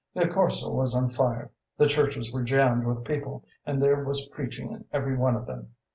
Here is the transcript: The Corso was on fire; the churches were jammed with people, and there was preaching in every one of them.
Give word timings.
The 0.15 0.27
Corso 0.27 0.71
was 0.71 0.95
on 0.95 1.09
fire; 1.09 1.51
the 1.77 1.85
churches 1.85 2.33
were 2.33 2.41
jammed 2.41 2.85
with 2.87 3.05
people, 3.05 3.45
and 3.67 3.79
there 3.79 4.03
was 4.03 4.25
preaching 4.29 4.71
in 4.71 4.83
every 4.91 5.15
one 5.15 5.35
of 5.35 5.45
them. 5.45 5.75